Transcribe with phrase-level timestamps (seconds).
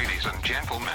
[0.00, 0.88] Ladies and gentlemen.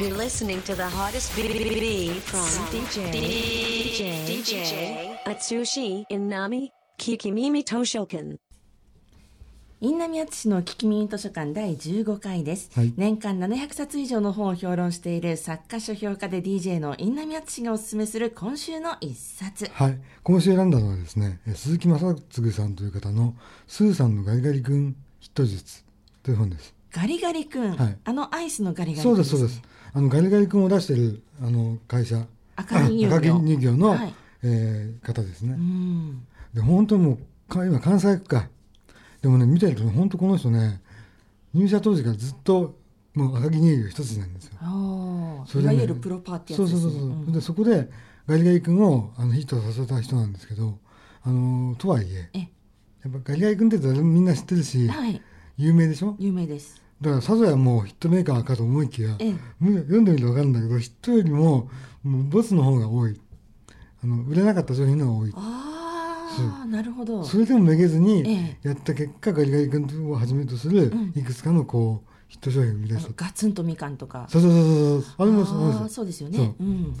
[0.00, 8.38] You're listening to the hottest BBB from DJ DJ DJ Atsushi Inami Kikimimi Toshokan.
[9.82, 19.98] インナミアツシの聞き耳図書館第15回です、はい年間700冊以上の本を評論している作家書評家で DJ のインナミアツシがおすすめする今週の一冊はい。
[20.22, 23.34] 今週選んだのはですね、え鈴木正嗣さんという方の、
[23.66, 25.84] スーさんのガリガリ君ヒット術
[26.22, 26.75] という本です。
[26.96, 27.98] ガリガリ君、はい。
[28.04, 29.60] あのアイスのガリガリ君そうです、そうです。
[29.92, 34.14] あの、ガリガリ君を出してる、あの、会社、赤木乳業あ赤木乳業の、はい。
[34.42, 35.52] えー方ですね。
[35.52, 36.26] うん。
[36.54, 38.48] で、本当にもう、か今、関西区か。
[39.20, 40.80] でもね、見てると、本当この人ね、
[41.52, 42.78] 入社当時からずっと、
[43.14, 44.52] もう赤木乳業一つなんですよ。
[44.60, 46.80] ああそれでねいわゆるプロパーってやつですね。
[46.82, 47.32] そうそうそうそう、ん。
[47.32, 47.90] でそこで
[48.26, 50.78] ガリガリ君をあのヒットさせた人なんですけど
[51.22, 52.38] あのとはいええ。
[52.40, 52.46] や
[53.08, 55.22] っぱガリガリ君って誰もみんな知ってるし、はい。
[55.56, 56.14] 有名でしょ？
[56.18, 59.34] 有名ですだからさぞやもうヒットメーカーかと思いきや、ええ。
[59.60, 61.68] む読んでみると分かるんだけどヒットよりも
[62.02, 63.20] ボツの方が多い。
[64.02, 65.32] あの売れなかった商品の方が多い。
[65.36, 67.24] ああなるほど。
[67.24, 71.12] それでもめげずにえやった結果、ガリガリ君をはじめとするうん。
[71.14, 74.26] いくつかのこうヒット商品を生み出したガツンとみかんとか。
[74.28, 76.38] そうそうそうそうあれもそうそうですよね。
[76.38, 76.54] そう。
[76.60, 76.94] うん。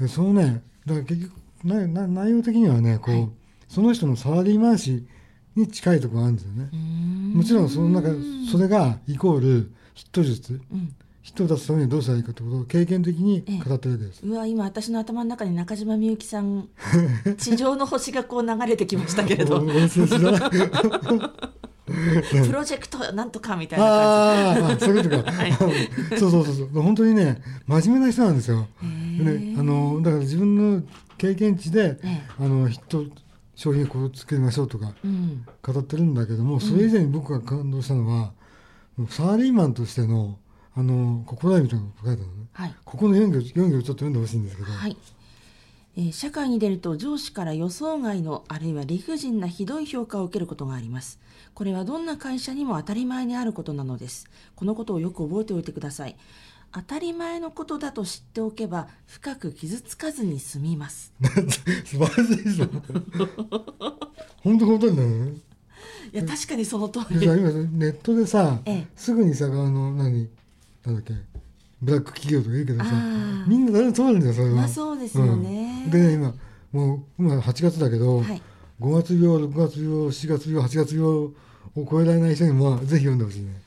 [0.00, 0.62] でそのね。
[0.86, 1.32] だから結局
[1.64, 3.28] なな内容的にはねこう、はい。
[3.68, 5.06] その人のサラリーマン誌
[5.54, 6.68] に近いところがあるんですよね。
[6.72, 8.08] うーんもちろんその中
[8.50, 10.94] それがイコールヒット術うん。
[11.22, 16.68] ヒットを出すためにはどうしたらいいかってことを経験的に語ってるわけです、うわ今私の頭の中に中島みゆきさん
[17.38, 19.60] 地上の星がこう流れてきましたけれど。
[19.60, 19.66] プ
[22.52, 25.70] ロジェクトなんとかみたいな感あーあそういうことか、はいそう
[26.18, 30.82] そうそうそう本当にね真面目な人なんですよねあのだから自分の
[31.18, 33.04] 経験値で、えあのヒット
[33.62, 34.92] 商品を作りましょうとか
[35.62, 38.32] 語ってるんだけどもそれ以前に僕が感動したのは、
[39.08, 40.36] サラリーマンとしての
[40.74, 42.48] あの心得みたいなのが書いてあるのね。
[42.52, 42.74] はい。
[42.84, 44.96] ここの4行 ,4 行ちょっと読んでほしいんですけど、はい、
[45.96, 51.20] えー社会に出ると上司から予想外のあるいは理不尽なひどい評価を受けることがあります。
[51.54, 54.28] これはどんな会社にも当たり前にあることなのです。
[54.56, 56.16] このことをよく覚えておいてください
[56.74, 61.12] 当たり前のことだと知っておけば深く傷つかずに済みます。
[61.84, 62.66] 素晴らしい人
[64.42, 65.32] 本当本当にだよね。
[66.12, 67.22] いや確かにその通り。
[67.22, 68.86] 今ネットでさ、ええ。
[68.96, 70.28] すぐにさあの何？
[70.84, 71.14] なんだっけ？
[71.82, 72.90] ブラック企業とか言うけどさ
[73.46, 75.82] みんな誰も通るんだよそれは、まあそうですよね。
[75.84, 75.90] うん。
[75.90, 76.34] でね今
[76.72, 78.40] もう今8月だけど、はい。
[78.80, 81.32] 5月病6月病7月病8月病を
[81.90, 83.60] 超えられない人にもぜひ読んでほしいね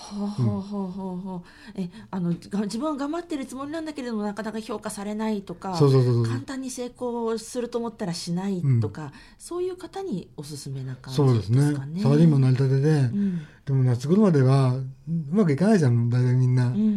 [0.00, 1.16] ほうほうほうほう。
[1.18, 11.72] ほうえあのが自分は頑張ってるつもりなんだけれどもなかなか評価されないとか簡単に成功すると思ったらしないとか、そういう方におすすめな感じでそうですね。
[11.94, 13.46] ねサラリーマンなりたてで、うん。
[13.66, 14.84] でも夏頃まではう
[15.30, 16.89] まくいかないじゃん大体みんな、うんうんうん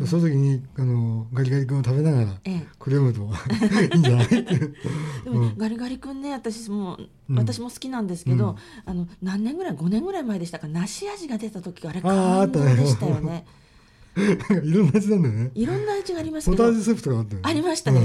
[0.00, 2.66] でその時にあのガリガリ君を食べながらええ。
[2.78, 3.20] これ読むと
[3.94, 4.28] いいんじゃない？
[5.24, 7.38] でもね、ガリガリ君ね私も、うん。
[7.38, 8.56] 私も好きなんですけど、うん。
[8.90, 10.68] あの何年ぐらい5年ぐらい前でしたか？
[10.68, 13.44] 梨味が出た時あれあーあ感動でしたよね。
[14.64, 15.50] いろんな味なんだよね。
[15.54, 16.64] いろんな味がありますけど。
[16.64, 17.40] ポタージュスープとかあったよね。
[17.48, 18.00] ありましたね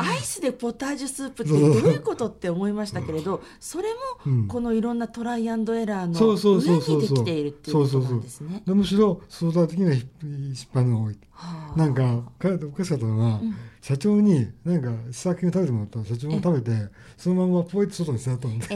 [0.00, 3.88] アイスでポタージュスープってどういうことって思いましたけれどそれ
[4.26, 4.42] うん。
[4.42, 8.62] もこのいろんなトライアンドエラーの上にできているっていうことなんですね。
[8.66, 10.06] でむしろ相対的には失
[10.54, 11.18] 失敗の多い。
[11.32, 11.78] はあ。
[11.78, 13.40] なんか彼おかしかったのが、
[13.80, 18.74] 社長になんか試作品を食べてもらったら社長が食べてそのままポイッと外に捨てたんでえ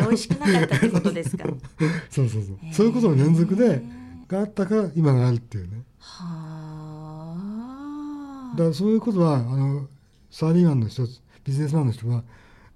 [0.02, 1.44] 美味しくなかったってことですか？
[2.10, 2.58] そうそうそう。
[2.72, 3.82] そういうことの連続で
[4.28, 5.82] があったから今があるっていうね。
[5.98, 7.36] は
[8.52, 8.56] あ。
[8.56, 9.86] だからそういうことはあの
[10.36, 11.02] サラリーマンの人
[11.44, 12.22] ビジネスマンの人は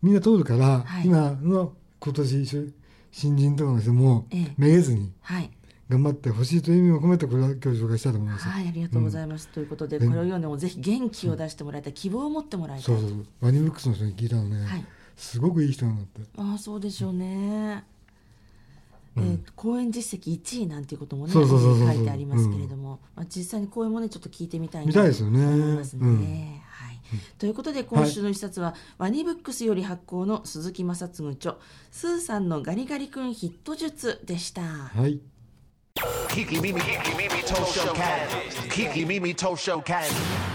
[0.00, 2.72] みんな通るから、はい今の今年し
[3.12, 5.50] 新人とかの人もええめげずにはい。
[5.91, 8.48] 頑張ってほしいという意味を込めてこれは今日紹介したいと思います。
[8.48, 9.48] はい、ありがとうございます。
[9.48, 12.84] ということで、これを読んでもぜひ元気を出してもらいたい、希望を持ってもらいたい。
[12.84, 14.84] そうそうワニブックスの人に聞いたのね、はい
[15.16, 17.84] すごくいい人なんだってああ、そうでしょうね。
[19.16, 26.49] えーと講演実績1位なんていうこともね書いてありますけれども、まあ、実際に講演もねちょっと聞いてみたいな見たいですよねと思いますね。
[27.39, 31.57] ということで今週の一冊は、ワニブックスより発行の鈴木正嗣著
[31.91, 34.62] 「スーさんのガリガリ君ヒット術」でした。
[34.62, 35.21] はい。
[36.28, 38.28] Kiki Mimi, Kiki Mimi Tosho Cat.
[38.71, 40.49] Kiki Mimi Tosho Cat.